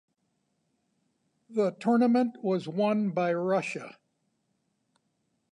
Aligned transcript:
The 1.47 1.73
tournament 1.79 2.37
was 2.43 2.67
won 2.67 3.11
by 3.11 3.33
Russia. 3.35 3.97